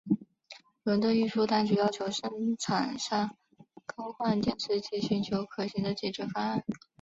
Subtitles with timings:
[0.81, 3.35] 伦敦运输当局要求生产商
[3.85, 6.63] 更换电池及寻求可行的解决方案。